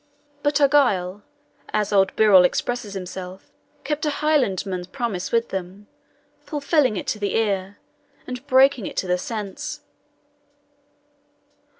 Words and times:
But 0.41 0.59
Argyle, 0.59 1.21
as 1.73 1.93
old 1.93 2.15
Birrell 2.15 2.43
expresses 2.43 2.95
himself, 2.95 3.51
kept 3.83 4.03
a 4.03 4.09
Highlandman's 4.09 4.87
promise 4.87 5.31
with 5.31 5.49
them, 5.49 5.85
fulfilling 6.39 6.97
it 6.97 7.05
to 7.05 7.19
the 7.19 7.35
ear, 7.35 7.77
and 8.25 8.47
breaking 8.47 8.87
it 8.87 8.97
to 8.97 9.07
the 9.07 9.19
sense. 9.19 9.81